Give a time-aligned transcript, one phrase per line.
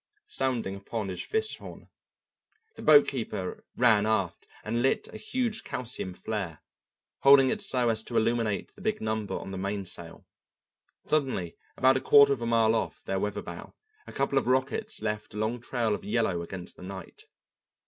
[0.25, 1.87] sounding upon his fish horn.
[2.75, 6.63] The boatkeeper ran aft and lit a huge calcium flare,
[7.19, 10.25] holding it so as to illuminate the big number on the mainsail.
[11.05, 13.75] Suddenly, about a quarter of a mile off their weather bow,
[14.07, 17.25] a couple of rockets left a long trail of yellow against the night.